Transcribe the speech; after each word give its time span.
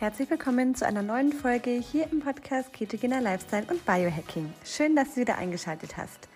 Herzlich 0.00 0.30
willkommen 0.30 0.74
zu 0.74 0.86
einer 0.86 1.02
neuen 1.02 1.30
Folge 1.30 1.72
hier 1.72 2.10
im 2.10 2.20
Podcast 2.20 2.72
Ketogener 2.72 3.20
Lifestyle 3.20 3.66
und 3.68 3.84
Biohacking. 3.84 4.50
Schön, 4.64 4.96
dass 4.96 5.12
du 5.12 5.20
wieder 5.20 5.36
eingeschaltet 5.36 5.98
hast. 5.98 6.26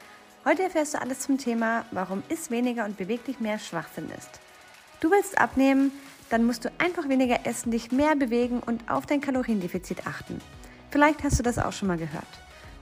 Heute 0.45 0.65
erfährst 0.65 0.93
du 0.93 1.01
alles 1.01 1.21
zum 1.21 1.39
Thema, 1.39 1.87
warum 1.91 2.23
ist 2.29 2.51
weniger 2.51 2.85
und 2.85 2.99
beweg 2.99 3.25
dich 3.25 3.41
mehr 3.41 3.59
Schwachsinn 3.59 4.11
ist. 4.19 4.29
Du 5.01 5.11
willst 5.11 5.39
abnehmen, 5.39 5.93
dann 6.29 6.45
musst 6.45 6.67
du 6.67 6.73
einfach 6.77 7.09
weniger 7.09 7.47
essen, 7.47 7.71
dich 7.71 7.91
mehr 7.91 8.15
bewegen 8.17 8.61
und 8.61 8.91
auf 8.91 9.07
dein 9.07 9.23
Kaloriendefizit 9.23 10.07
achten. 10.07 10.43
Vielleicht 10.91 11.25
hast 11.25 11.39
du 11.39 11.43
das 11.43 11.59
auch 11.59 11.73
schon 11.73 11.89
mal 11.89 11.97
gehört. 11.97 12.23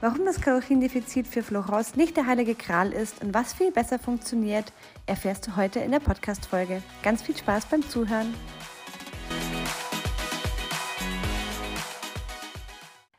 Warum 0.01 0.25
das 0.25 0.41
Kaloriendefizit 0.41 1.27
für 1.27 1.43
Florence 1.43 1.95
nicht 1.95 2.17
der 2.17 2.27
heilige 2.27 2.55
Kral 2.55 2.91
ist 2.91 3.23
und 3.23 3.33
was 3.33 3.53
viel 3.53 3.71
besser 3.71 3.99
funktioniert, 3.99 4.73
erfährst 5.05 5.47
du 5.47 5.55
heute 5.55 5.79
in 5.79 5.91
der 5.91 6.01
Podcast-Folge. 6.01 6.83
Ganz 7.03 7.21
viel 7.21 7.37
Spaß 7.37 7.67
beim 7.67 7.87
Zuhören. 7.87 8.33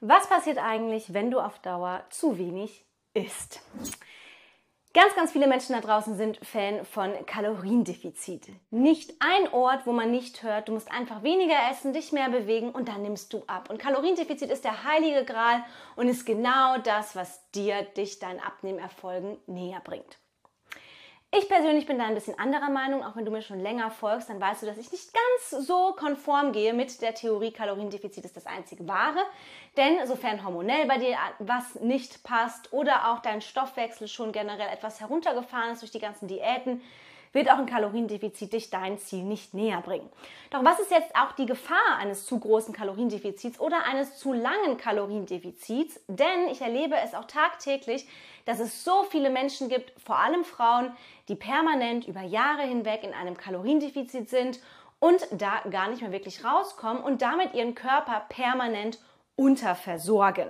Was 0.07 0.29
passiert 0.29 0.59
eigentlich, 0.59 1.15
wenn 1.15 1.31
du 1.31 1.41
auf 1.41 1.59
Dauer 1.61 2.05
zu 2.11 2.37
wenig 2.37 2.85
isst? 3.15 3.63
Ganz, 4.93 5.15
ganz 5.17 5.33
viele 5.33 5.47
Menschen 5.47 5.73
da 5.73 5.81
draußen 5.81 6.15
sind 6.15 6.39
Fan 6.45 6.85
von 6.85 7.25
Kaloriendefizit. 7.25 8.51
Nicht 8.71 9.15
ein 9.21 9.51
Ort, 9.55 9.87
wo 9.87 9.93
man 9.93 10.11
nicht 10.11 10.43
hört, 10.43 10.69
du 10.69 10.73
musst 10.73 10.93
einfach 10.93 11.23
weniger 11.23 11.57
essen, 11.71 11.95
dich 11.95 12.13
mehr 12.13 12.29
bewegen 12.29 12.69
und 12.69 12.89
dann 12.89 13.01
nimmst 13.01 13.33
du 13.33 13.45
ab. 13.47 13.71
Und 13.71 13.79
Kaloriendefizit 13.79 14.51
ist 14.51 14.65
der 14.65 14.85
heilige 14.85 15.25
Gral 15.25 15.65
und 15.97 16.07
ist 16.09 16.27
genau 16.27 16.77
das, 16.77 17.17
was 17.17 17.51
dir, 17.53 17.81
dich, 17.81 18.19
deinen 18.19 18.41
Abnehmerfolgen 18.41 19.39
näher 19.47 19.81
bringt. 19.83 20.19
Ich 21.37 21.49
persönlich 21.49 21.87
bin 21.87 21.99
da 21.99 22.05
ein 22.05 22.15
bisschen 22.15 22.39
anderer 22.39 22.71
Meinung, 22.71 23.03
auch 23.03 23.17
wenn 23.17 23.25
du 23.25 23.33
mir 23.33 23.43
schon 23.43 23.59
länger 23.59 23.91
folgst, 23.91 24.29
dann 24.29 24.41
weißt 24.41 24.63
du, 24.63 24.67
dass 24.67 24.79
ich 24.79 24.93
nicht 24.93 25.11
ganz 25.13 25.67
so 25.67 25.93
konform 25.99 26.53
gehe 26.53 26.73
mit 26.73 27.03
der 27.03 27.13
Theorie, 27.13 27.51
Kaloriendefizit 27.51 28.25
ist 28.25 28.37
das 28.37 28.47
einzige 28.47 28.87
wahre. 28.87 29.19
Denn 29.77 30.07
sofern 30.07 30.45
hormonell 30.45 30.87
bei 30.87 30.99
dir 30.99 31.17
was 31.41 31.75
nicht 31.81 32.23
passt 32.23 32.73
oder 32.73 33.11
auch 33.11 33.19
dein 33.19 33.41
Stoffwechsel 33.41 34.07
schon 34.07 34.31
generell 34.31 34.69
etwas 34.73 35.01
heruntergefahren 35.01 35.73
ist 35.73 35.83
durch 35.83 35.91
die 35.91 35.99
ganzen 35.99 36.29
Diäten, 36.29 36.81
wird 37.33 37.51
auch 37.51 37.59
ein 37.59 37.67
Kaloriendefizit 37.67 38.53
dich 38.53 38.71
dein 38.71 38.97
Ziel 38.99 39.25
nicht 39.25 39.55
näher 39.55 39.81
bringen. 39.81 40.09
Doch 40.51 40.65
was 40.65 40.79
ist 40.79 40.93
jetzt 40.93 41.17
auch 41.17 41.33
die 41.33 41.47
Gefahr 41.47 41.99
eines 41.99 42.27
zu 42.27 42.39
großen 42.39 42.73
Kaloriendefizits 42.73 43.59
oder 43.59 43.85
eines 43.87 44.17
zu 44.19 44.33
langen 44.33 44.79
Kaloriendefizits? 44.79 46.01
Denn 46.07 46.49
ich 46.49 46.61
erlebe 46.61 46.95
es 47.05 47.13
auch 47.13 47.25
tagtäglich, 47.25 48.07
dass 48.45 48.61
es 48.61 48.85
so 48.85 49.05
viele 49.05 49.31
Menschen 49.31 49.69
gibt, 49.69 49.93
vor 50.01 50.19
allem 50.19 50.45
Frauen, 50.45 50.93
die 51.29 51.35
permanent 51.35 52.07
über 52.07 52.23
Jahre 52.23 52.63
hinweg 52.63 53.03
in 53.03 53.15
einem 53.15 53.37
Kaloriendefizit 53.37 54.29
sind 54.29 54.61
und 54.99 55.27
da 55.33 55.61
gar 55.71 55.89
nicht 55.89 56.03
mehr 56.03 56.13
wirklich 56.13 56.45
rauskommen 56.45 57.03
und 57.03 57.23
damit 57.23 57.55
ihren 57.55 57.75
Körper 57.75 58.25
permanent 58.29 58.99
unterversorgen. 59.37 60.49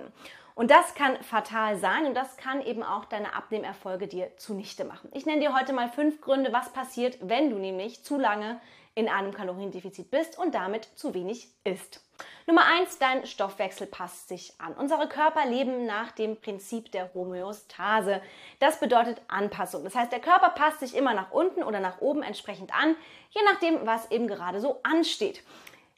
Und 0.55 0.71
das 0.71 0.95
kann 0.95 1.21
fatal 1.21 1.75
sein 1.77 2.05
und 2.05 2.13
das 2.13 2.37
kann 2.37 2.61
eben 2.61 2.81
auch 2.81 3.03
deine 3.03 3.35
Abnehmerfolge 3.35 4.07
dir 4.07 4.37
zunichte 4.37 4.85
machen. 4.85 5.09
Ich 5.13 5.25
nenne 5.25 5.41
dir 5.41 5.53
heute 5.53 5.73
mal 5.73 5.89
fünf 5.89 6.21
Gründe, 6.21 6.53
was 6.53 6.71
passiert, 6.71 7.17
wenn 7.21 7.49
du 7.49 7.57
nämlich 7.57 8.03
zu 8.05 8.17
lange 8.17 8.61
in 8.95 9.09
einem 9.09 9.33
Kaloriendefizit 9.33 10.09
bist 10.09 10.39
und 10.39 10.55
damit 10.55 10.85
zu 10.95 11.13
wenig 11.13 11.49
isst. 11.65 12.01
Nummer 12.47 12.65
eins: 12.65 12.97
Dein 12.97 13.25
Stoffwechsel 13.25 13.87
passt 13.87 14.29
sich 14.29 14.53
an. 14.57 14.73
Unsere 14.73 15.07
Körper 15.09 15.45
leben 15.45 15.85
nach 15.85 16.11
dem 16.11 16.39
Prinzip 16.39 16.91
der 16.91 17.13
Homöostase. 17.13 18.21
Das 18.59 18.79
bedeutet 18.79 19.21
Anpassung. 19.27 19.83
Das 19.83 19.95
heißt, 19.95 20.11
der 20.11 20.19
Körper 20.19 20.49
passt 20.49 20.79
sich 20.79 20.95
immer 20.95 21.13
nach 21.13 21.31
unten 21.31 21.61
oder 21.61 21.81
nach 21.81 21.99
oben 21.99 22.23
entsprechend 22.23 22.73
an, 22.73 22.95
je 23.31 23.41
nachdem, 23.51 23.85
was 23.85 24.09
eben 24.11 24.27
gerade 24.27 24.61
so 24.61 24.79
ansteht. 24.83 25.43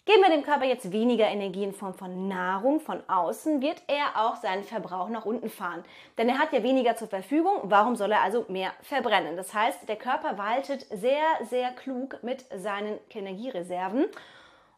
Geben 0.08 0.22
wir 0.22 0.30
dem 0.30 0.44
Körper 0.44 0.63
jetzt 0.63 0.94
weniger 0.94 1.27
Energie 1.27 1.66
in 1.66 1.73
Form 1.73 1.93
von 1.93 2.30
Nahrung 2.30 2.80
von 2.80 3.02
außen, 3.09 3.61
wird 3.61 3.83
er 3.87 4.26
auch 4.26 4.37
seinen 4.37 4.64
Verbrauch 4.64 5.09
nach 5.09 5.26
unten 5.26 5.49
fahren. 5.49 5.83
Denn 6.17 6.30
er 6.30 6.39
hat 6.39 6.54
ja 6.54 6.64
weniger 6.64 6.95
zur 6.95 7.09
Verfügung, 7.09 7.59
warum 7.64 7.98
soll 7.98 8.14
er 8.14 8.21
also 8.21 8.45
mehr 8.48 8.71
verbrennen? 8.83 9.36
Das 9.36 9.54
heißt, 9.54 9.89
der 9.89 9.98
Körper 9.98 10.37
waltet 10.37 10.87
sehr, 10.92 11.26
sehr 11.49 11.71
klug 11.71 12.23
mit 12.23 12.45
seinen 12.55 12.98
Energiereserven 13.14 14.05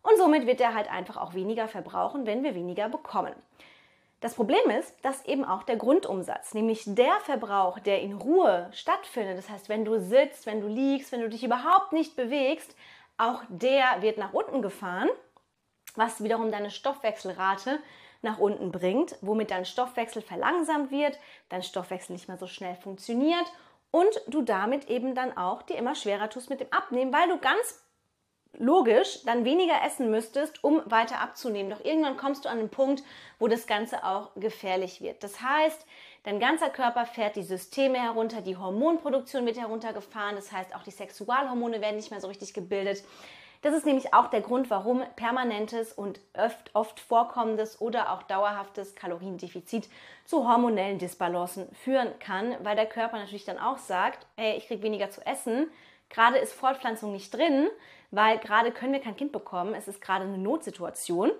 und 0.01 0.17
somit 0.17 0.47
wird 0.47 0.61
er 0.61 0.73
halt 0.73 0.89
einfach 0.91 1.17
auch 1.17 1.35
weniger 1.35 1.67
verbrauchen, 1.67 2.25
wenn 2.25 2.43
wir 2.43 2.55
weniger 2.55 2.89
bekommen. 2.89 3.35
Das 4.21 4.33
Problem 4.33 4.67
ist, 4.79 4.95
dass 5.03 5.23
eben 5.25 5.45
auch 5.45 5.61
der 5.61 5.77
Grundumsatz, 5.77 6.55
nämlich 6.55 6.83
der 6.87 7.13
Verbrauch, 7.23 7.77
der 7.77 8.01
in 8.01 8.13
Ruhe 8.13 8.67
stattfindet, 8.73 9.37
das 9.37 9.49
heißt, 9.49 9.69
wenn 9.69 9.85
du 9.85 9.99
sitzt, 9.99 10.47
wenn 10.47 10.59
du 10.59 10.67
liegst, 10.67 11.11
wenn 11.11 11.21
du 11.21 11.29
dich 11.29 11.43
überhaupt 11.43 11.93
nicht 11.93 12.15
bewegst, 12.15 12.75
auch 13.19 13.43
der 13.49 14.01
wird 14.01 14.17
nach 14.17 14.33
unten 14.33 14.61
gefahren, 14.61 15.09
was 15.95 16.23
wiederum 16.23 16.51
deine 16.51 16.71
Stoffwechselrate 16.71 17.79
nach 18.21 18.37
unten 18.37 18.71
bringt, 18.71 19.15
womit 19.21 19.51
dein 19.51 19.65
Stoffwechsel 19.65 20.21
verlangsamt 20.21 20.91
wird, 20.91 21.19
dein 21.49 21.63
Stoffwechsel 21.63 22.13
nicht 22.13 22.27
mehr 22.27 22.37
so 22.37 22.47
schnell 22.47 22.75
funktioniert 22.75 23.45
und 23.91 24.09
du 24.27 24.41
damit 24.41 24.89
eben 24.89 25.15
dann 25.15 25.35
auch 25.37 25.61
dir 25.61 25.77
immer 25.77 25.95
schwerer 25.95 26.29
tust 26.29 26.49
mit 26.49 26.59
dem 26.59 26.71
Abnehmen, 26.71 27.13
weil 27.13 27.29
du 27.29 27.37
ganz 27.37 27.83
logisch 28.57 29.23
dann 29.25 29.45
weniger 29.45 29.83
essen 29.85 30.09
müsstest, 30.09 30.63
um 30.63 30.81
weiter 30.85 31.21
abzunehmen. 31.21 31.69
Doch 31.69 31.83
irgendwann 31.83 32.17
kommst 32.17 32.45
du 32.45 32.49
an 32.49 32.57
den 32.57 32.69
Punkt, 32.69 33.03
wo 33.37 33.47
das 33.47 33.67
Ganze 33.67 34.03
auch 34.03 34.31
gefährlich 34.35 35.01
wird. 35.01 35.23
Das 35.23 35.41
heißt, 35.41 35.85
dein 36.23 36.39
ganzer 36.39 36.69
Körper 36.69 37.05
fährt 37.05 37.35
die 37.35 37.43
Systeme 37.43 37.99
herunter, 37.99 38.41
die 38.41 38.57
Hormonproduktion 38.57 39.45
wird 39.45 39.59
heruntergefahren, 39.59 40.35
das 40.35 40.51
heißt 40.51 40.75
auch 40.75 40.83
die 40.83 40.91
Sexualhormone 40.91 41.81
werden 41.81 41.95
nicht 41.95 42.11
mehr 42.11 42.21
so 42.21 42.27
richtig 42.27 42.53
gebildet. 42.53 43.03
Das 43.61 43.73
ist 43.73 43.85
nämlich 43.85 44.13
auch 44.13 44.27
der 44.27 44.39
Grund, 44.39 44.69
warum 44.69 45.03
permanentes 45.17 45.91
und 45.91 46.21
oft, 46.33 46.73
oft 46.73 46.99
vorkommendes 47.01 47.81
oder 47.81 48.13
auch 48.13 48.23
dauerhaftes 48.23 48.95
Kaloriendefizit 48.95 49.89
zu 50.23 50.47
hormonellen 50.47 50.97
Disbalancen 50.97 51.67
führen 51.83 52.17
kann, 52.19 52.55
weil 52.63 52.77
der 52.77 52.85
Körper 52.85 53.17
natürlich 53.17 53.43
dann 53.43 53.59
auch 53.59 53.77
sagt, 53.77 54.25
hey, 54.37 54.57
ich 54.57 54.67
kriege 54.67 54.81
weniger 54.81 55.09
zu 55.09 55.25
essen, 55.25 55.69
gerade 56.09 56.37
ist 56.37 56.53
Fortpflanzung 56.53 57.11
nicht 57.11 57.33
drin, 57.33 57.67
weil 58.11 58.39
gerade 58.39 58.71
können 58.71 58.93
wir 58.93 59.01
kein 59.01 59.15
Kind 59.15 59.31
bekommen, 59.31 59.73
es 59.73 59.87
ist 59.87 60.01
gerade 60.01 60.25
eine 60.25 60.37
Notsituation. 60.37 61.31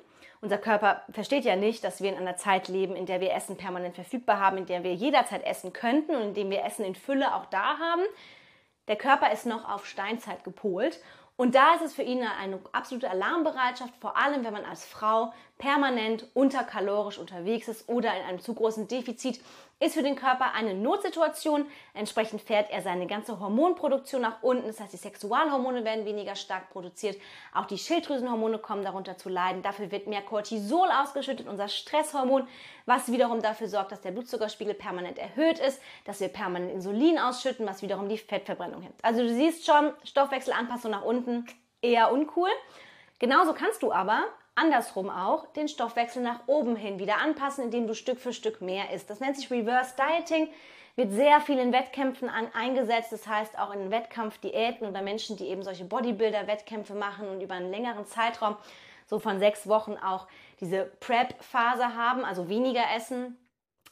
Unser 0.42 0.58
Körper 0.58 1.04
versteht 1.12 1.44
ja 1.44 1.56
nicht, 1.56 1.84
dass 1.84 2.02
wir 2.02 2.12
in 2.12 2.18
einer 2.18 2.38
Zeit 2.38 2.70
leben, 2.70 2.96
in 2.96 3.06
der 3.06 3.20
wir 3.20 3.34
Essen 3.34 3.58
permanent 3.58 3.96
verfügbar 3.96 4.40
haben, 4.40 4.58
in 4.58 4.66
der 4.66 4.84
wir 4.84 4.94
jederzeit 4.94 5.44
essen 5.44 5.74
könnten 5.74 6.16
und 6.16 6.22
in 6.22 6.34
dem 6.34 6.50
wir 6.50 6.64
Essen 6.64 6.86
in 6.86 6.96
Fülle 6.96 7.36
auch 7.36 7.46
da 7.48 7.78
haben. 7.78 8.04
Der 8.88 8.96
Körper 8.96 9.32
ist 9.32 9.46
noch 9.46 9.70
auf 9.70 9.86
Steinzeit 9.86 10.44
gepolt 10.44 11.00
und 11.36 11.56
da 11.56 11.76
ist 11.76 11.84
es 11.84 11.94
für 11.94 12.04
ihn 12.04 12.22
eine 12.22 12.60
absolute 12.72 13.10
Alarmbereitschaft, 13.10 13.94
vor 14.00 14.18
allem 14.18 14.44
wenn 14.44 14.54
man 14.54 14.66
als 14.66 14.86
Frau 14.86 15.34
permanent 15.60 16.26
unterkalorisch 16.34 17.20
unterwegs 17.20 17.68
ist 17.68 17.88
oder 17.88 18.16
in 18.18 18.24
einem 18.24 18.40
zu 18.40 18.56
großen 18.56 18.88
Defizit, 18.88 19.42
ist 19.82 19.94
für 19.94 20.04
den 20.04 20.16
Körper 20.16 20.54
eine 20.54 20.74
Notsituation. 20.74 21.66
Entsprechend 21.94 22.42
fährt 22.42 22.72
er 22.72 22.82
seine 22.82 23.08
ganze 23.08 23.40
Hormonproduktion 23.40 24.22
nach 24.22 24.42
unten. 24.42 24.68
Das 24.68 24.80
heißt, 24.80 24.94
die 24.94 24.98
Sexualhormone 24.98 25.86
werden 25.86 26.06
weniger 26.06 26.36
stark 26.36 26.70
produziert. 26.70 27.18
Auch 27.54 27.66
die 27.66 27.78
Schilddrüsenhormone 27.78 28.58
kommen 28.58 28.84
darunter 28.84 29.18
zu 29.18 29.30
leiden. 29.30 29.62
Dafür 29.62 29.92
wird 29.92 30.08
mehr 30.08 30.22
Cortisol 30.22 30.90
ausgeschüttet, 30.90 31.48
unser 31.48 31.68
Stresshormon, 31.68 32.48
was 32.86 33.12
wiederum 33.12 33.42
dafür 33.42 33.68
sorgt, 33.68 33.92
dass 33.92 34.02
der 34.02 34.12
Blutzuckerspiegel 34.12 34.74
permanent 34.74 35.18
erhöht 35.18 35.60
ist, 35.60 35.82
dass 36.06 36.20
wir 36.20 36.30
permanent 36.30 36.72
Insulin 36.72 37.20
ausschütten, 37.20 37.66
was 37.68 37.82
wiederum 37.82 38.10
die 38.10 38.18
Fettverbrennung 38.18 38.82
hemmt. 38.82 39.04
Also 39.04 39.22
du 39.22 39.30
siehst 39.30 39.66
schon, 39.66 39.94
Stoffwechselanpassung 40.04 40.92
nach 40.92 41.04
unten 41.04 41.46
eher 41.82 42.12
uncool. 42.12 42.50
Genauso 43.20 43.54
kannst 43.54 43.84
du 43.84 43.92
aber 43.92 44.24
andersrum 44.60 45.10
auch 45.10 45.48
den 45.54 45.68
Stoffwechsel 45.68 46.22
nach 46.22 46.42
oben 46.48 46.76
hin 46.76 47.00
wieder 47.00 47.18
anpassen, 47.18 47.66
indem 47.66 47.88
du 47.88 47.96
Stück 47.96 48.20
für 48.20 48.34
Stück 48.34 48.62
mehr 48.62 48.92
isst. 48.92 49.10
Das 49.10 49.20
nennt 49.20 49.38
sich 49.38 49.50
Reverse 49.50 49.96
Dieting, 49.96 50.50
wird 50.96 51.12
sehr 51.12 51.40
viel 51.42 51.58
in 51.58 51.72
Wettkämpfen 51.72 52.30
an, 52.30 52.48
eingesetzt. 52.54 53.12
Das 53.12 53.28
heißt 53.28 53.58
auch 53.58 53.74
in 53.74 53.90
Wettkampfdiäten 53.90 54.88
oder 54.88 55.02
Menschen, 55.02 55.38
die 55.38 55.48
eben 55.48 55.64
solche 55.64 55.86
Bodybuilder-Wettkämpfe 55.86 56.94
machen 56.94 57.30
und 57.30 57.42
über 57.42 57.56
einen 57.56 57.72
längeren 57.72 58.06
Zeitraum, 58.06 58.58
so 59.08 59.18
von 59.18 59.40
sechs 59.40 59.68
Wochen 59.68 59.96
auch 59.98 60.28
diese 60.60 60.86
Prep-Phase 61.00 61.96
haben, 61.96 62.26
also 62.26 62.50
weniger 62.50 62.84
essen. 62.96 63.38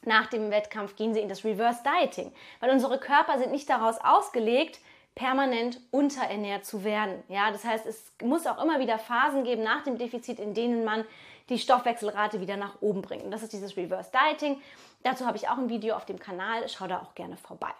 Nach 0.04 0.26
dem 0.26 0.50
Wettkampf 0.50 0.94
gehen 0.94 1.12
sie 1.14 1.20
in 1.20 1.28
das 1.28 1.44
Reverse 1.44 1.82
Dieting, 1.82 2.32
weil 2.60 2.70
unsere 2.70 3.00
Körper 3.00 3.38
sind 3.38 3.50
nicht 3.50 3.68
daraus 3.68 3.98
ausgelegt, 4.00 4.78
permanent 5.18 5.80
unterernährt 5.90 6.64
zu 6.64 6.84
werden. 6.84 7.24
Ja, 7.28 7.50
das 7.50 7.64
heißt, 7.64 7.86
es 7.86 8.12
muss 8.22 8.46
auch 8.46 8.62
immer 8.62 8.78
wieder 8.78 8.98
Phasen 9.00 9.42
geben 9.42 9.64
nach 9.64 9.82
dem 9.82 9.98
Defizit, 9.98 10.38
in 10.38 10.54
denen 10.54 10.84
man 10.84 11.04
die 11.48 11.58
Stoffwechselrate 11.58 12.40
wieder 12.40 12.56
nach 12.56 12.80
oben 12.80 13.02
bringt. 13.02 13.24
Und 13.24 13.32
das 13.32 13.42
ist 13.42 13.52
dieses 13.52 13.76
Reverse 13.76 14.12
Dieting. 14.12 14.62
Dazu 15.02 15.26
habe 15.26 15.36
ich 15.36 15.48
auch 15.48 15.58
ein 15.58 15.68
Video 15.68 15.96
auf 15.96 16.04
dem 16.04 16.20
Kanal. 16.20 16.68
Schau 16.68 16.86
da 16.86 17.00
auch 17.00 17.16
gerne 17.16 17.36
vorbei. 17.36 17.72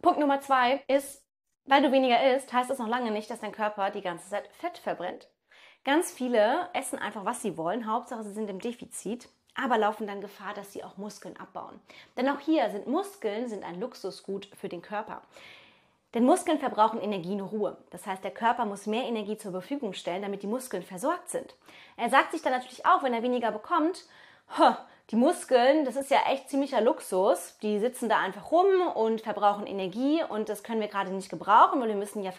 Punkt 0.00 0.18
Nummer 0.18 0.40
zwei 0.40 0.82
ist, 0.88 1.22
weil 1.66 1.82
du 1.82 1.92
weniger 1.92 2.34
isst, 2.34 2.52
heißt 2.52 2.70
das 2.70 2.78
noch 2.78 2.88
lange 2.88 3.10
nicht, 3.10 3.30
dass 3.30 3.40
dein 3.40 3.52
Körper 3.52 3.90
die 3.90 4.02
ganze 4.02 4.30
Zeit 4.30 4.48
Fett 4.58 4.78
verbrennt. 4.78 5.28
Ganz 5.84 6.10
viele 6.10 6.70
essen 6.72 6.98
einfach, 6.98 7.26
was 7.26 7.42
sie 7.42 7.58
wollen. 7.58 7.86
Hauptsache, 7.86 8.24
sie 8.24 8.32
sind 8.32 8.48
im 8.48 8.58
Defizit 8.58 9.28
aber 9.56 9.78
laufen 9.78 10.06
dann 10.06 10.20
Gefahr, 10.20 10.54
dass 10.54 10.72
sie 10.72 10.84
auch 10.84 10.96
Muskeln 10.96 11.36
abbauen. 11.38 11.80
Denn 12.16 12.28
auch 12.28 12.40
hier 12.40 12.70
sind 12.70 12.86
Muskeln 12.86 13.48
sind 13.48 13.64
ein 13.64 13.80
Luxusgut 13.80 14.48
für 14.54 14.68
den 14.68 14.82
Körper. 14.82 15.22
Denn 16.14 16.24
Muskeln 16.24 16.58
verbrauchen 16.58 17.00
Energie 17.00 17.34
in 17.34 17.40
Ruhe. 17.40 17.76
Das 17.90 18.06
heißt, 18.06 18.24
der 18.24 18.30
Körper 18.30 18.64
muss 18.64 18.86
mehr 18.86 19.04
Energie 19.04 19.36
zur 19.36 19.52
Verfügung 19.52 19.92
stellen, 19.92 20.22
damit 20.22 20.42
die 20.42 20.46
Muskeln 20.46 20.82
versorgt 20.82 21.28
sind. 21.28 21.54
Er 21.96 22.08
sagt 22.08 22.32
sich 22.32 22.42
dann 22.42 22.52
natürlich 22.52 22.86
auch, 22.86 23.02
wenn 23.02 23.12
er 23.12 23.22
weniger 23.22 23.50
bekommt, 23.50 24.04
die 25.10 25.16
Muskeln, 25.16 25.84
das 25.84 25.96
ist 25.96 26.10
ja 26.10 26.18
echt 26.30 26.48
ziemlicher 26.48 26.80
Luxus. 26.80 27.58
Die 27.62 27.78
sitzen 27.78 28.08
da 28.08 28.18
einfach 28.18 28.50
rum 28.50 28.66
und 28.94 29.20
verbrauchen 29.20 29.66
Energie 29.66 30.22
und 30.28 30.48
das 30.48 30.62
können 30.62 30.80
wir 30.80 30.88
gerade 30.88 31.12
nicht 31.12 31.28
gebrauchen, 31.28 31.80
weil 31.80 31.88
wir 31.88 31.96
müssen 31.96 32.22
ja 32.22 32.32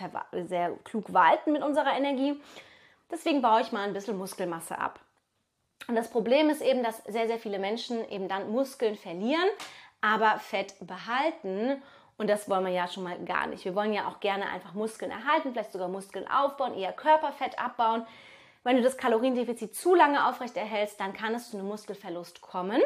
sehr 0.46 0.72
klug 0.84 1.14
walten 1.14 1.52
mit 1.52 1.64
unserer 1.64 1.96
Energie. 1.96 2.42
Deswegen 3.12 3.42
baue 3.42 3.62
ich 3.62 3.72
mal 3.72 3.88
ein 3.88 3.94
bisschen 3.94 4.18
Muskelmasse 4.18 4.78
ab. 4.78 5.00
Und 5.88 5.96
das 5.96 6.10
Problem 6.10 6.50
ist 6.50 6.62
eben, 6.62 6.84
dass 6.84 7.04
sehr, 7.06 7.28
sehr 7.28 7.40
viele 7.40 7.60
Menschen 7.60 8.10
eben 8.10 8.28
dann 8.28 8.52
Muskeln 8.52 8.96
verlieren, 8.96 9.48
aber 10.02 10.40
Fett 10.40 10.76
behalten. 10.82 11.82
Und 12.18 12.28
das 12.28 12.50
wollen 12.50 12.66
wir 12.66 12.72
ja 12.72 12.88
schon 12.88 13.04
mal 13.04 13.18
gar 13.26 13.48
nicht. 13.48 13.64
Wir 13.64 13.76
wollen 13.76 13.94
ja 13.94 14.08
auch 14.08 14.20
gerne 14.20 14.50
einfach 14.50 14.74
Muskeln 14.74 15.12
erhalten, 15.12 15.52
vielleicht 15.52 15.72
sogar 15.72 15.88
Muskeln 15.88 16.28
aufbauen, 16.28 16.74
eher 16.74 16.92
Körperfett 16.94 17.60
abbauen. 17.60 18.06
Wenn 18.64 18.76
du 18.76 18.82
das 18.82 18.98
Kaloriendefizit 18.98 19.76
zu 19.76 19.96
lange 19.96 20.28
aufrechterhältst, 20.28 21.00
dann 21.00 21.14
kann 21.14 21.34
es 21.36 21.52
zu 21.52 21.58
einem 21.58 21.68
Muskelverlust 21.68 22.42
kommen. 22.42 22.82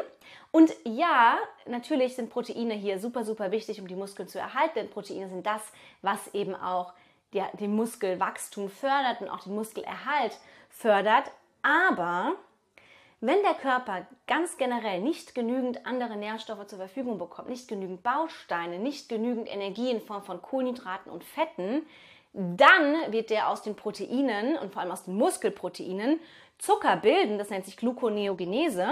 Und 0.52 0.72
ja, 0.84 1.38
natürlich 1.66 2.14
sind 2.14 2.30
Proteine 2.30 2.74
hier 2.74 3.00
super, 3.00 3.24
super 3.24 3.50
wichtig, 3.50 3.80
um 3.80 3.88
die 3.88 3.96
Muskeln 3.96 4.28
zu 4.28 4.38
erhalten. 4.38 4.74
Denn 4.76 4.90
Proteine 4.90 5.28
sind 5.28 5.44
das, 5.44 5.62
was 6.02 6.32
eben 6.34 6.54
auch 6.54 6.92
den 7.32 7.74
Muskelwachstum 7.74 8.68
fördert 8.68 9.22
und 9.22 9.28
auch 9.28 9.40
den 9.40 9.54
Muskelerhalt 9.54 10.38
fördert. 10.68 11.32
Aber 11.62 12.34
wenn 13.22 13.40
der 13.42 13.54
Körper 13.54 14.04
ganz 14.26 14.56
generell 14.56 15.00
nicht 15.00 15.36
genügend 15.36 15.86
andere 15.86 16.16
Nährstoffe 16.16 16.66
zur 16.66 16.78
Verfügung 16.78 17.18
bekommt, 17.18 17.48
nicht 17.48 17.68
genügend 17.68 18.02
Bausteine, 18.02 18.80
nicht 18.80 19.08
genügend 19.08 19.48
Energie 19.48 19.92
in 19.92 20.00
Form 20.00 20.24
von 20.24 20.42
Kohlenhydraten 20.42 21.10
und 21.10 21.22
Fetten, 21.22 21.86
dann 22.32 23.12
wird 23.12 23.30
der 23.30 23.48
aus 23.48 23.62
den 23.62 23.76
Proteinen 23.76 24.58
und 24.58 24.72
vor 24.72 24.82
allem 24.82 24.90
aus 24.90 25.04
den 25.04 25.14
Muskelproteinen 25.14 26.18
Zucker 26.58 26.96
bilden, 26.96 27.38
das 27.38 27.50
nennt 27.50 27.64
sich 27.64 27.76
Gluconeogenese. 27.76 28.88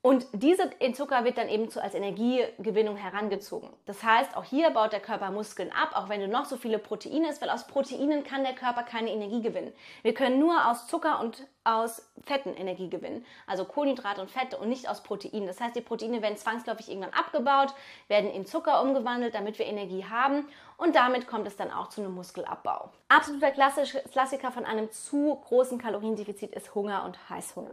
Und 0.00 0.28
dieser 0.32 0.70
Zucker 0.94 1.24
wird 1.24 1.38
dann 1.38 1.48
eben 1.48 1.68
als 1.80 1.94
Energiegewinnung 1.94 2.96
herangezogen. 2.96 3.68
Das 3.84 4.04
heißt, 4.04 4.36
auch 4.36 4.44
hier 4.44 4.70
baut 4.70 4.92
der 4.92 5.00
Körper 5.00 5.32
Muskeln 5.32 5.72
ab, 5.72 5.90
auch 5.94 6.08
wenn 6.08 6.20
du 6.20 6.28
noch 6.28 6.44
so 6.44 6.56
viele 6.56 6.78
Proteine 6.78 7.28
isst, 7.28 7.42
weil 7.42 7.50
aus 7.50 7.66
Proteinen 7.66 8.22
kann 8.22 8.44
der 8.44 8.54
Körper 8.54 8.84
keine 8.84 9.10
Energie 9.10 9.42
gewinnen. 9.42 9.72
Wir 10.02 10.14
können 10.14 10.38
nur 10.38 10.68
aus 10.70 10.86
Zucker 10.86 11.20
und 11.20 11.48
aus 11.64 12.10
Fetten 12.24 12.54
Energie 12.54 12.88
gewinnen, 12.88 13.26
also 13.48 13.64
Kohlenhydrate 13.64 14.20
und 14.20 14.30
Fette 14.30 14.56
und 14.56 14.68
nicht 14.68 14.88
aus 14.88 15.02
Proteinen. 15.02 15.48
Das 15.48 15.60
heißt, 15.60 15.74
die 15.74 15.80
Proteine 15.80 16.22
werden 16.22 16.36
zwangsläufig 16.36 16.88
irgendwann 16.88 17.12
abgebaut, 17.12 17.74
werden 18.06 18.30
in 18.30 18.46
Zucker 18.46 18.80
umgewandelt, 18.80 19.34
damit 19.34 19.58
wir 19.58 19.66
Energie 19.66 20.04
haben 20.04 20.48
und 20.76 20.94
damit 20.94 21.26
kommt 21.26 21.48
es 21.48 21.56
dann 21.56 21.72
auch 21.72 21.88
zu 21.88 22.00
einem 22.00 22.14
Muskelabbau. 22.14 22.92
Absoluter 23.08 23.50
Klassiker 23.50 24.52
von 24.52 24.64
einem 24.64 24.92
zu 24.92 25.40
großen 25.44 25.76
Kaloriendefizit 25.78 26.52
ist 26.54 26.74
Hunger 26.76 27.04
und 27.04 27.28
Heißhunger. 27.28 27.72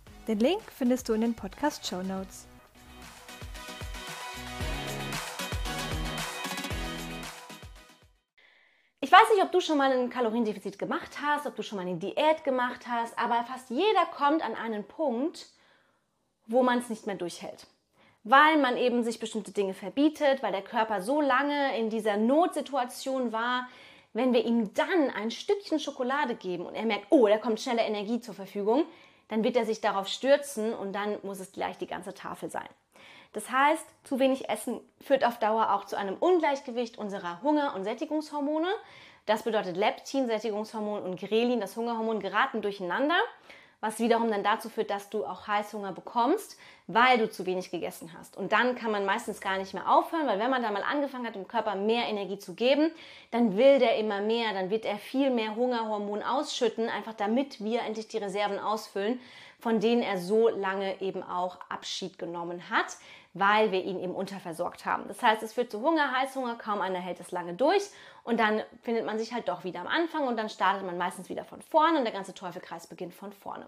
Den 0.27 0.37
Link 0.37 0.61
findest 0.71 1.09
du 1.09 1.13
in 1.13 1.21
den 1.21 1.33
Podcast 1.33 1.87
Show 1.87 2.03
Notes. 2.03 2.47
Ich 8.99 9.11
weiß 9.11 9.33
nicht, 9.33 9.43
ob 9.43 9.51
du 9.51 9.59
schon 9.61 9.79
mal 9.79 9.91
ein 9.91 10.11
Kaloriendefizit 10.11 10.77
gemacht 10.77 11.17
hast, 11.19 11.47
ob 11.47 11.55
du 11.55 11.63
schon 11.63 11.77
mal 11.77 11.87
eine 11.87 11.97
Diät 11.97 12.43
gemacht 12.43 12.85
hast, 12.87 13.17
aber 13.17 13.43
fast 13.45 13.71
jeder 13.71 14.05
kommt 14.15 14.45
an 14.45 14.53
einen 14.53 14.83
Punkt, 14.83 15.47
wo 16.45 16.61
man 16.61 16.77
es 16.77 16.89
nicht 16.89 17.07
mehr 17.07 17.15
durchhält. 17.15 17.65
Weil 18.23 18.59
man 18.59 18.77
eben 18.77 19.03
sich 19.03 19.19
bestimmte 19.19 19.51
Dinge 19.51 19.73
verbietet, 19.73 20.43
weil 20.43 20.51
der 20.51 20.61
Körper 20.61 21.01
so 21.01 21.19
lange 21.19 21.75
in 21.79 21.89
dieser 21.89 22.17
Notsituation 22.17 23.31
war, 23.31 23.67
wenn 24.13 24.33
wir 24.33 24.45
ihm 24.45 24.71
dann 24.75 25.09
ein 25.09 25.31
Stückchen 25.31 25.79
Schokolade 25.79 26.35
geben 26.35 26.67
und 26.67 26.75
er 26.75 26.85
merkt, 26.85 27.07
oh, 27.09 27.27
da 27.27 27.39
kommt 27.39 27.59
schnelle 27.59 27.81
Energie 27.81 28.21
zur 28.21 28.35
Verfügung, 28.35 28.85
dann 29.31 29.43
wird 29.43 29.55
er 29.55 29.65
sich 29.65 29.81
darauf 29.81 30.07
stürzen 30.07 30.73
und 30.73 30.93
dann 30.93 31.17
muss 31.23 31.39
es 31.39 31.53
gleich 31.53 31.77
die 31.77 31.87
ganze 31.87 32.13
Tafel 32.13 32.51
sein. 32.51 32.67
Das 33.33 33.49
heißt, 33.49 33.85
zu 34.03 34.19
wenig 34.19 34.49
Essen 34.49 34.81
führt 34.99 35.25
auf 35.25 35.39
Dauer 35.39 35.71
auch 35.73 35.85
zu 35.85 35.97
einem 35.97 36.17
Ungleichgewicht 36.17 36.97
unserer 36.97 37.41
Hunger- 37.41 37.73
und 37.73 37.85
Sättigungshormone. 37.85 38.67
Das 39.25 39.43
bedeutet 39.43 39.77
Leptin, 39.77 40.27
Sättigungshormon 40.27 41.01
und 41.01 41.17
Grelin, 41.17 41.61
das 41.61 41.77
Hungerhormon, 41.77 42.19
geraten 42.19 42.61
durcheinander 42.61 43.17
was 43.81 43.99
wiederum 43.99 44.29
dann 44.29 44.43
dazu 44.43 44.69
führt, 44.69 44.91
dass 44.91 45.09
du 45.09 45.25
auch 45.25 45.47
Heißhunger 45.47 45.91
bekommst, 45.91 46.57
weil 46.87 47.17
du 47.17 47.29
zu 47.29 47.45
wenig 47.45 47.71
gegessen 47.71 48.11
hast. 48.17 48.37
Und 48.37 48.51
dann 48.51 48.75
kann 48.75 48.91
man 48.91 49.05
meistens 49.05 49.41
gar 49.41 49.57
nicht 49.57 49.73
mehr 49.73 49.89
aufhören, 49.89 50.27
weil 50.27 50.39
wenn 50.39 50.49
man 50.49 50.61
da 50.61 50.71
mal 50.71 50.83
angefangen 50.83 51.25
hat, 51.25 51.35
dem 51.35 51.47
Körper 51.47 51.75
mehr 51.75 52.07
Energie 52.07 52.37
zu 52.37 52.53
geben, 52.53 52.91
dann 53.31 53.57
will 53.57 53.79
der 53.79 53.97
immer 53.97 54.21
mehr, 54.21 54.53
dann 54.53 54.69
wird 54.69 54.85
er 54.85 54.97
viel 54.97 55.29
mehr 55.29 55.55
Hungerhormon 55.55 56.23
ausschütten, 56.23 56.89
einfach 56.89 57.13
damit 57.13 57.63
wir 57.63 57.81
endlich 57.81 58.07
die 58.07 58.17
Reserven 58.17 58.59
ausfüllen, 58.59 59.19
von 59.59 59.79
denen 59.79 60.01
er 60.01 60.17
so 60.17 60.49
lange 60.49 61.01
eben 61.01 61.21
auch 61.23 61.59
Abschied 61.69 62.17
genommen 62.17 62.69
hat 62.69 62.97
weil 63.33 63.71
wir 63.71 63.83
ihn 63.83 63.99
eben 63.99 64.13
unterversorgt 64.13 64.85
haben. 64.85 65.07
Das 65.07 65.21
heißt, 65.21 65.41
es 65.41 65.53
führt 65.53 65.71
zu 65.71 65.81
Hunger, 65.81 66.11
Heißhunger, 66.11 66.55
kaum 66.55 66.81
einer 66.81 66.99
hält 66.99 67.19
es 67.19 67.31
lange 67.31 67.53
durch 67.53 67.83
und 68.23 68.39
dann 68.39 68.61
findet 68.81 69.05
man 69.05 69.17
sich 69.17 69.33
halt 69.33 69.47
doch 69.47 69.63
wieder 69.63 69.79
am 69.79 69.87
Anfang 69.87 70.27
und 70.27 70.37
dann 70.37 70.49
startet 70.49 70.85
man 70.85 70.97
meistens 70.97 71.29
wieder 71.29 71.45
von 71.45 71.61
vorne 71.61 71.97
und 71.97 72.03
der 72.03 72.13
ganze 72.13 72.33
Teufelkreis 72.33 72.87
beginnt 72.87 73.13
von 73.13 73.31
vorne. 73.31 73.67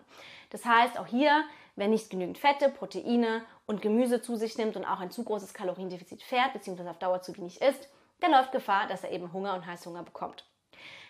Das 0.49 0.65
heißt, 0.65 0.99
auch 0.99 1.07
hier, 1.07 1.43
wer 1.75 1.87
nicht 1.87 2.09
genügend 2.09 2.37
Fette, 2.37 2.69
Proteine 2.69 3.43
und 3.65 3.81
Gemüse 3.81 4.21
zu 4.21 4.35
sich 4.35 4.57
nimmt 4.57 4.75
und 4.75 4.85
auch 4.85 4.99
ein 4.99 5.11
zu 5.11 5.23
großes 5.23 5.53
Kaloriendefizit 5.53 6.21
fährt, 6.21 6.53
beziehungsweise 6.53 6.89
auf 6.89 6.99
Dauer 6.99 7.21
zu 7.21 7.35
wenig 7.37 7.61
isst, 7.61 7.89
der 8.21 8.29
läuft 8.29 8.51
Gefahr, 8.51 8.87
dass 8.87 9.03
er 9.03 9.11
eben 9.11 9.33
Hunger 9.33 9.53
und 9.55 9.65
Heißhunger 9.65 10.03
bekommt. 10.03 10.45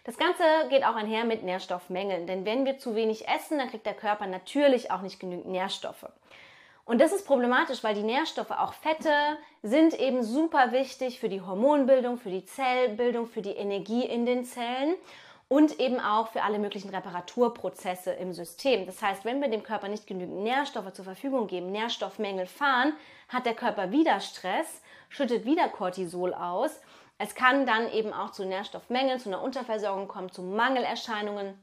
Das 0.05 0.17
Ganze 0.17 0.43
geht 0.69 0.83
auch 0.83 0.95
einher 0.95 1.23
mit 1.23 1.43
Nährstoffmängeln, 1.43 2.27
denn 2.27 2.45
wenn 2.45 2.65
wir 2.65 2.77
zu 2.77 2.95
wenig 2.95 3.27
essen, 3.27 3.57
dann 3.57 3.69
kriegt 3.69 3.85
der 3.85 3.93
Körper 3.93 4.27
natürlich 4.27 4.91
auch 4.91 5.01
nicht 5.01 5.19
genügend 5.19 5.47
Nährstoffe. 5.47 6.05
Und 6.85 6.99
das 6.99 7.13
ist 7.13 7.25
problematisch, 7.25 7.83
weil 7.83 7.95
die 7.95 8.03
Nährstoffe, 8.03 8.51
auch 8.51 8.73
Fette, 8.73 9.37
sind 9.61 9.97
eben 9.97 10.21
super 10.21 10.73
wichtig 10.73 11.19
für 11.19 11.29
die 11.29 11.39
Hormonbildung, 11.39 12.17
für 12.17 12.29
die 12.29 12.45
Zellbildung, 12.45 13.27
für 13.27 13.41
die 13.41 13.55
Energie 13.55 14.05
in 14.05 14.25
den 14.25 14.43
Zellen 14.43 14.95
und 15.47 15.79
eben 15.79 15.99
auch 15.99 16.29
für 16.29 16.43
alle 16.43 16.59
möglichen 16.59 16.89
Reparaturprozesse 16.89 18.11
im 18.11 18.33
System. 18.33 18.85
Das 18.85 19.01
heißt, 19.01 19.25
wenn 19.25 19.41
wir 19.41 19.49
dem 19.49 19.63
Körper 19.63 19.87
nicht 19.87 20.07
genügend 20.07 20.43
Nährstoffe 20.43 20.93
zur 20.93 21.05
Verfügung 21.05 21.47
geben, 21.47 21.71
Nährstoffmängel 21.71 22.47
fahren, 22.47 22.93
hat 23.29 23.45
der 23.45 23.53
Körper 23.53 23.91
wieder 23.91 24.19
Stress, 24.19 24.81
schüttet 25.09 25.45
wieder 25.45 25.69
Cortisol 25.69 26.33
aus. 26.33 26.81
Es 27.17 27.35
kann 27.35 27.65
dann 27.65 27.91
eben 27.91 28.13
auch 28.13 28.31
zu 28.31 28.45
Nährstoffmängeln, 28.45 29.19
zu 29.19 29.29
einer 29.29 29.41
Unterversorgung 29.41 30.07
kommen, 30.07 30.31
zu 30.31 30.41
Mangelerscheinungen 30.41 31.53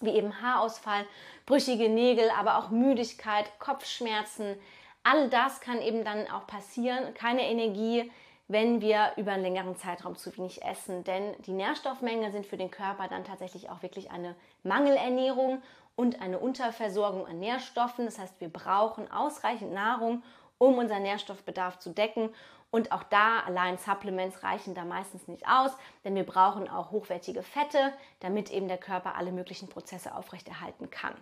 wie 0.00 0.10
eben 0.10 0.40
Haarausfall, 0.40 1.06
brüchige 1.46 1.88
Nägel, 1.88 2.30
aber 2.30 2.58
auch 2.58 2.70
Müdigkeit, 2.70 3.46
Kopfschmerzen. 3.58 4.56
All 5.04 5.28
das 5.28 5.60
kann 5.60 5.80
eben 5.82 6.04
dann 6.04 6.30
auch 6.30 6.46
passieren. 6.46 7.14
Keine 7.14 7.48
Energie, 7.48 8.10
wenn 8.48 8.80
wir 8.80 9.12
über 9.16 9.32
einen 9.32 9.42
längeren 9.42 9.76
Zeitraum 9.76 10.16
zu 10.16 10.36
wenig 10.36 10.62
essen. 10.62 11.04
Denn 11.04 11.34
die 11.42 11.52
Nährstoffmenge 11.52 12.30
sind 12.32 12.46
für 12.46 12.56
den 12.56 12.70
Körper 12.70 13.08
dann 13.08 13.24
tatsächlich 13.24 13.70
auch 13.70 13.82
wirklich 13.82 14.10
eine 14.10 14.34
Mangelernährung 14.62 15.62
und 15.94 16.20
eine 16.20 16.38
Unterversorgung 16.38 17.26
an 17.26 17.38
Nährstoffen. 17.38 18.04
Das 18.04 18.18
heißt, 18.18 18.40
wir 18.40 18.48
brauchen 18.48 19.10
ausreichend 19.10 19.72
Nahrung, 19.72 20.22
um 20.58 20.78
unseren 20.78 21.02
Nährstoffbedarf 21.02 21.78
zu 21.78 21.90
decken. 21.90 22.30
Und 22.70 22.90
auch 22.90 23.02
da 23.02 23.40
allein 23.40 23.76
Supplements 23.76 24.42
reichen 24.42 24.74
da 24.74 24.84
meistens 24.84 25.28
nicht 25.28 25.46
aus, 25.46 25.76
denn 26.04 26.14
wir 26.14 26.24
brauchen 26.24 26.70
auch 26.70 26.90
hochwertige 26.90 27.42
Fette, 27.42 27.92
damit 28.20 28.50
eben 28.50 28.66
der 28.66 28.78
Körper 28.78 29.14
alle 29.14 29.30
möglichen 29.30 29.68
Prozesse 29.68 30.14
aufrechterhalten 30.14 30.90
kann. 30.90 31.14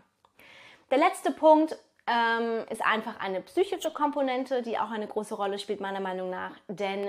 Der 0.92 0.98
letzte 0.98 1.32
Punkt 1.32 1.76
ähm, 2.10 2.64
ist 2.70 2.84
einfach 2.84 3.20
eine 3.20 3.40
psychische 3.42 3.92
Komponente, 3.92 4.62
die 4.62 4.78
auch 4.78 4.90
eine 4.90 5.06
große 5.06 5.34
Rolle 5.34 5.58
spielt, 5.58 5.80
meiner 5.80 6.00
Meinung 6.00 6.30
nach. 6.30 6.52
Denn, 6.68 7.08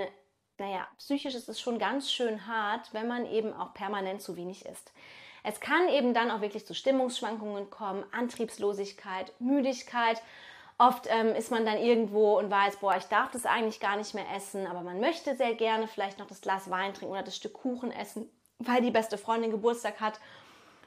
naja, 0.58 0.86
psychisch 0.98 1.34
ist 1.34 1.48
es 1.48 1.60
schon 1.60 1.78
ganz 1.78 2.12
schön 2.12 2.46
hart, 2.46 2.94
wenn 2.94 3.08
man 3.08 3.26
eben 3.26 3.52
auch 3.52 3.74
permanent 3.74 4.22
zu 4.22 4.36
wenig 4.36 4.64
isst. 4.66 4.92
Es 5.44 5.58
kann 5.58 5.88
eben 5.88 6.14
dann 6.14 6.30
auch 6.30 6.40
wirklich 6.40 6.66
zu 6.66 6.74
Stimmungsschwankungen 6.74 7.68
kommen, 7.68 8.04
Antriebslosigkeit, 8.12 9.32
Müdigkeit 9.40 10.22
Oft 10.82 11.06
ähm, 11.08 11.28
ist 11.36 11.52
man 11.52 11.64
dann 11.64 11.78
irgendwo 11.78 12.38
und 12.38 12.50
weiß, 12.50 12.78
boah, 12.78 12.96
ich 12.96 13.04
darf 13.04 13.30
das 13.30 13.46
eigentlich 13.46 13.78
gar 13.78 13.96
nicht 13.96 14.14
mehr 14.14 14.26
essen, 14.34 14.66
aber 14.66 14.80
man 14.80 14.98
möchte 14.98 15.36
sehr 15.36 15.54
gerne 15.54 15.86
vielleicht 15.86 16.18
noch 16.18 16.26
das 16.26 16.40
Glas 16.40 16.70
Wein 16.70 16.92
trinken 16.92 17.12
oder 17.12 17.22
das 17.22 17.36
Stück 17.36 17.52
Kuchen 17.52 17.92
essen, 17.92 18.28
weil 18.58 18.82
die 18.82 18.90
beste 18.90 19.16
Freundin 19.16 19.52
Geburtstag 19.52 20.00
hat. 20.00 20.18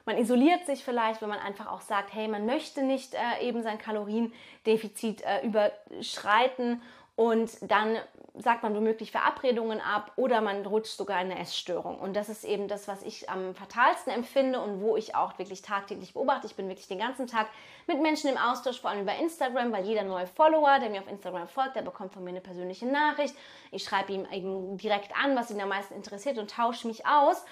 Man 0.06 0.16
isoliert 0.18 0.64
sich 0.66 0.84
vielleicht, 0.84 1.20
wenn 1.20 1.28
man 1.28 1.40
einfach 1.40 1.66
auch 1.66 1.80
sagt, 1.80 2.14
hey, 2.14 2.28
man 2.28 2.46
möchte 2.46 2.82
nicht 2.82 3.14
äh, 3.14 3.42
eben 3.42 3.62
sein 3.62 3.76
Kaloriendefizit 3.76 5.22
äh, 5.22 5.44
überschreiten 5.44 6.80
und 7.16 7.50
dann 7.60 7.98
sagt 8.38 8.62
man 8.62 8.74
womöglich 8.74 9.10
Verabredungen 9.10 9.80
ab 9.80 10.12
oder 10.16 10.40
man 10.40 10.64
rutscht 10.66 10.96
sogar 10.96 11.20
in 11.22 11.30
eine 11.30 11.40
Essstörung. 11.40 11.98
Und 11.98 12.14
das 12.14 12.28
ist 12.28 12.44
eben 12.44 12.68
das, 12.68 12.86
was 12.86 13.02
ich 13.02 13.30
am 13.30 13.54
fatalsten 13.54 14.12
empfinde 14.12 14.60
und 14.60 14.80
wo 14.80 14.96
ich 14.96 15.14
auch 15.14 15.38
wirklich 15.38 15.62
tagtäglich 15.62 16.12
beobachte. 16.12 16.46
Ich 16.46 16.54
bin 16.54 16.68
wirklich 16.68 16.88
den 16.88 16.98
ganzen 16.98 17.26
Tag 17.26 17.48
mit 17.86 18.00
Menschen 18.00 18.30
im 18.30 18.36
Austausch, 18.36 18.80
vor 18.80 18.90
allem 18.90 19.02
über 19.02 19.16
Instagram, 19.16 19.72
weil 19.72 19.86
jeder 19.86 20.02
neue 20.02 20.26
Follower, 20.26 20.78
der 20.78 20.90
mir 20.90 21.00
auf 21.00 21.08
Instagram 21.08 21.48
folgt, 21.48 21.76
der 21.76 21.82
bekommt 21.82 22.12
von 22.12 22.22
mir 22.22 22.30
eine 22.30 22.40
persönliche 22.40 22.86
Nachricht. 22.86 23.34
Ich 23.70 23.84
schreibe 23.84 24.12
ihm 24.12 24.26
eben 24.30 24.76
direkt 24.76 25.16
an, 25.16 25.34
was 25.34 25.50
ihn 25.50 25.60
am 25.60 25.70
meisten 25.70 25.94
interessiert 25.94 26.38
und 26.38 26.50
tausche 26.50 26.86
mich 26.86 27.06
aus. 27.06 27.44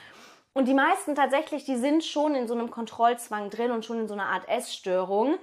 Und 0.54 0.66
die 0.66 0.75
meisten 0.75 1.14
tatsächlich, 1.14 1.64
die 1.64 1.76
sind 1.76 2.04
schon 2.04 2.34
in 2.34 2.49
so 2.49 2.54
einem 2.54 2.70
Kontrollzwang 2.70 3.50
drin 3.50 3.70
und 3.70 3.84
schon 3.84 4.00
in 4.00 4.08
so 4.08 4.14
einer 4.14 4.26
Art 4.26 4.49
Essstörung 4.49 5.38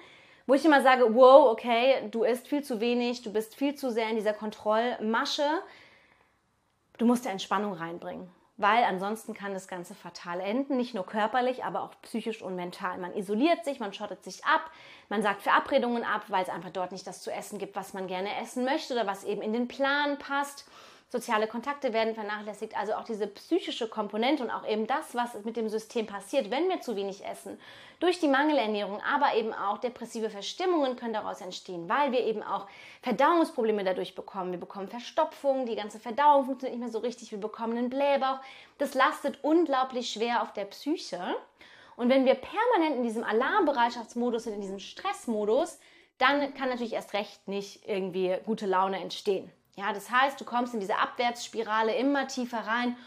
wo 0.51 0.56
ich 0.56 0.65
immer 0.65 0.82
sage, 0.82 1.15
wow, 1.15 1.50
okay, 1.50 2.10
du 2.12 2.24
isst 2.24 2.48
viel 2.48 2.63
zu 2.63 2.82
wenig, 2.82 3.22
du 3.22 3.32
bist 3.32 3.56
viel 3.56 3.75
zu 3.75 3.89
sehr 3.89 4.10
in 4.10 4.15
dieser 4.15 4.34
Kontrollmasche. 4.34 5.48
Du 6.98 7.06
musst 7.06 7.25
ja 7.25 7.32
Entspannung 7.32 7.74
reinbringen, 7.74 8.30
weil 8.58 8.84
ansonsten 8.84 9.34
kann 9.34 9.53
das 9.53 9.68
Ganze 9.68 9.96
fatal 9.96 10.39
enden, 10.41 10.77
nicht 10.77 10.94
nur 10.94 11.06
körperlich, 11.06 11.63
aber 11.63 11.82
auch 11.82 11.94
psychisch 12.01 12.41
und 12.41 12.56
mental. 12.56 12.98
Man 12.98 13.15
isoliert 13.15 13.63
sich, 13.63 13.80
man 13.80 13.94
schottet 13.94 14.24
sich 14.24 14.44
ab, 14.44 14.70
man 15.10 15.22
sagt 15.22 15.41
Verabredungen 15.41 16.03
ab, 16.03 16.25
weil 16.27 16.44
es 16.44 16.50
einfach 16.50 16.72
dort 16.72 16.91
nicht 16.91 17.08
das 17.08 17.22
zu 17.22 17.32
essen 17.32 17.58
gibt, 17.58 17.75
was 17.75 17.94
man 17.94 18.08
gerne 18.08 18.30
essen 18.41 18.65
möchte 18.65 18.94
oder 18.94 19.08
was 19.08 19.24
eben 19.24 19.41
in 19.41 19.53
den 19.53 19.68
Plan 19.68 20.18
passt. 20.20 20.70
Soziale 21.12 21.46
Kontakte 21.46 21.91
werden 21.91 22.15
vernachlässigt, 22.15 22.77
also 22.77 22.94
auch 22.94 23.03
diese 23.03 23.27
psychische 23.27 23.89
Komponente 23.89 24.44
und 24.44 24.50
auch 24.50 24.65
eben 24.65 24.88
das, 24.88 25.13
was 25.13 25.34
mit 25.44 25.58
dem 25.58 25.68
System 25.68 26.08
passiert, 26.08 26.50
wenn 26.51 26.70
wir 26.70 26.80
zu 26.80 26.96
wenig 26.96 27.25
essen. 27.25 27.60
Durch 28.00 28.22
die 28.22 28.30
Mangelernährung, 28.30 29.01
aber 29.01 29.36
eben 29.36 29.53
auch 29.53 29.80
depressive 29.80 30.30
Verstimmungen 30.30 30.96
können 30.96 31.12
daraus 31.12 31.41
entstehen, 31.41 31.89
weil 31.89 32.13
wir 32.13 32.22
eben 32.22 32.41
auch 32.41 32.65
Verdauungsprobleme 33.01 33.84
dadurch 33.84 34.15
bekommen. 34.15 34.53
Wir 34.53 34.60
bekommen 34.62 34.88
Verstopfung, 34.88 35.65
die 35.65 35.75
ganze 35.75 36.00
Verdauung 36.00 36.46
funktioniert 36.46 36.80
nicht 36.80 36.86
mehr 36.86 36.94
so 36.94 37.06
richtig, 37.06 37.30
wir 37.34 37.41
bekommen 37.41 37.77
einen 37.77 37.89
Blähbauch. 37.89 38.39
Das 38.77 38.94
lastet 38.94 39.44
unglaublich 39.44 40.12
schwer 40.13 40.41
auf 40.41 40.53
der 40.53 40.63
Psyche. 40.63 41.20
Und 41.98 42.08
wenn 42.08 42.24
wir 42.24 42.36
permanent 42.36 42.96
in 42.96 43.03
diesem 43.03 43.25
Alarmbereitschaftsmodus 43.25 44.46
sind, 44.46 44.53
in 44.53 44.62
diesem 44.62 44.80
Stressmodus, 44.80 45.77
dann 46.20 46.53
kann 46.53 46.70
natürlich 46.70 46.94
erst 46.94 47.12
recht 47.12 47.50
nicht 47.50 47.86
irgendwie 47.86 48.38
gute 48.46 48.65
Laune 48.65 49.01
entstehen. 49.01 49.51
Ja, 49.75 49.94
das 49.94 50.12
heißt, 50.12 50.40
du 50.40 50.46
kommst 50.46 50.74
in 50.74 50.80
diese 50.80 50.98
Abwärtsspirale 50.98 51.96
immer 51.96 52.28
tiefer 52.28 52.60
rein. 52.60 52.98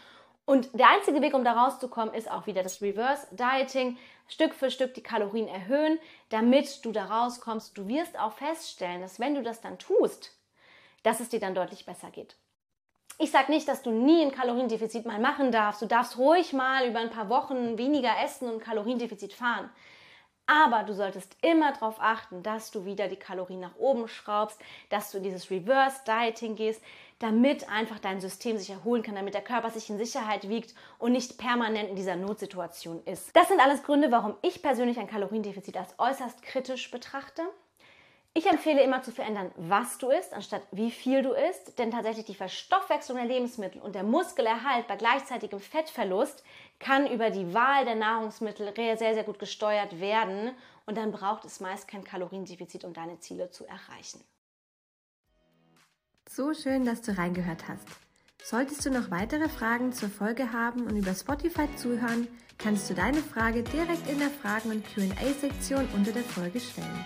Und 0.45 0.69
der 0.77 0.89
einzige 0.89 1.21
Weg, 1.21 1.33
um 1.33 1.43
da 1.43 1.53
rauszukommen, 1.53 2.13
ist 2.13 2.29
auch 2.29 2.45
wieder 2.45 2.63
das 2.63 2.81
Reverse 2.81 3.27
Dieting. 3.31 3.97
Stück 4.27 4.53
für 4.53 4.69
Stück 4.71 4.93
die 4.93 5.03
Kalorien 5.03 5.47
erhöhen, 5.47 5.99
damit 6.29 6.83
du 6.85 6.91
da 6.91 7.05
rauskommst. 7.05 7.77
Du 7.77 7.87
wirst 7.87 8.17
auch 8.19 8.33
feststellen, 8.33 9.01
dass 9.01 9.19
wenn 9.19 9.35
du 9.35 9.43
das 9.43 9.61
dann 9.61 9.79
tust, 9.79 10.37
dass 11.03 11.19
es 11.19 11.29
dir 11.29 11.39
dann 11.39 11.55
deutlich 11.55 11.85
besser 11.85 12.09
geht. 12.11 12.35
Ich 13.17 13.31
sage 13.31 13.51
nicht, 13.51 13.67
dass 13.67 13.81
du 13.81 13.91
nie 13.91 14.23
ein 14.23 14.31
Kaloriendefizit 14.31 15.05
mal 15.05 15.19
machen 15.19 15.51
darfst. 15.51 15.81
Du 15.81 15.85
darfst 15.85 16.17
ruhig 16.17 16.51
mal 16.51 16.87
über 16.87 16.99
ein 16.99 17.11
paar 17.11 17.29
Wochen 17.29 17.77
weniger 17.77 18.11
essen 18.23 18.49
und 18.49 18.59
Kaloriendefizit 18.59 19.33
fahren. 19.33 19.69
Aber 20.47 20.83
du 20.83 20.93
solltest 20.93 21.35
immer 21.41 21.71
darauf 21.73 21.95
achten, 21.99 22.43
dass 22.43 22.69
du 22.71 22.85
wieder 22.85 23.07
die 23.07 23.15
Kalorien 23.15 23.59
nach 23.59 23.75
oben 23.77 24.07
schraubst, 24.07 24.59
dass 24.89 25.11
du 25.11 25.17
in 25.17 25.23
dieses 25.23 25.49
Reverse 25.49 26.01
Dieting 26.05 26.55
gehst, 26.55 26.81
damit 27.19 27.69
einfach 27.69 27.99
dein 27.99 28.21
System 28.21 28.57
sich 28.57 28.69
erholen 28.69 29.01
kann, 29.01 29.15
damit 29.15 29.33
der 29.33 29.41
Körper 29.41 29.71
sich 29.71 29.89
in 29.89 29.97
Sicherheit 29.97 30.47
wiegt 30.47 30.75
und 30.99 31.13
nicht 31.13 31.37
permanent 31.37 31.89
in 31.89 31.95
dieser 31.95 32.15
Notsituation 32.15 33.01
ist. 33.05 33.35
Das 33.35 33.47
sind 33.47 33.59
alles 33.59 33.83
Gründe, 33.83 34.11
warum 34.11 34.35
ich 34.41 34.61
persönlich 34.61 34.99
ein 34.99 35.07
Kaloriendefizit 35.07 35.77
als 35.77 35.97
äußerst 35.97 36.41
kritisch 36.43 36.91
betrachte. 36.91 37.41
Ich 38.37 38.47
empfehle 38.47 38.83
immer 38.83 39.01
zu 39.01 39.13
verändern, 39.13 39.49
was 39.55 39.97
du 39.97 40.09
isst, 40.09 40.33
anstatt 40.33 40.61
wie 40.73 40.91
viel 40.91 41.21
du 41.21 41.31
isst, 41.31 41.79
denn 41.79 41.89
tatsächlich 41.89 42.25
die 42.25 42.35
Verstoffwechslung 42.35 43.17
der 43.17 43.27
Lebensmittel 43.27 43.81
und 43.81 43.95
der 43.95 44.03
Muskelerhalt 44.03 44.87
bei 44.87 44.97
gleichzeitigem 44.97 45.61
Fettverlust 45.61 46.43
kann 46.77 47.09
über 47.09 47.29
die 47.29 47.53
Wahl 47.53 47.85
der 47.85 47.95
Nahrungsmittel 47.95 48.73
sehr, 48.75 48.97
sehr 48.97 49.23
gut 49.23 49.39
gesteuert 49.39 50.01
werden 50.01 50.51
und 50.85 50.97
dann 50.97 51.13
braucht 51.13 51.45
es 51.45 51.61
meist 51.61 51.87
kein 51.87 52.03
Kaloriendefizit, 52.03 52.83
um 52.83 52.91
deine 52.91 53.21
Ziele 53.21 53.51
zu 53.51 53.63
erreichen. 53.67 54.21
So 56.29 56.53
schön, 56.53 56.83
dass 56.83 57.01
du 57.03 57.17
reingehört 57.17 57.69
hast. 57.69 57.87
Solltest 58.43 58.85
du 58.85 58.89
noch 58.89 59.11
weitere 59.11 59.47
Fragen 59.47 59.93
zur 59.93 60.09
Folge 60.09 60.51
haben 60.51 60.87
und 60.87 60.97
über 60.97 61.15
Spotify 61.15 61.73
zuhören, 61.77 62.27
kannst 62.57 62.89
du 62.89 62.95
deine 62.95 63.21
Frage 63.21 63.63
direkt 63.63 64.09
in 64.09 64.19
der 64.19 64.29
Fragen- 64.29 64.71
und 64.71 64.85
QA-Sektion 64.93 65.87
unter 65.95 66.11
der 66.11 66.23
Folge 66.23 66.59
stellen. 66.59 67.05